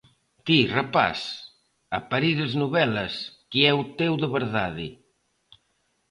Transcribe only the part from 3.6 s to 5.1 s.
é o teu de verdade.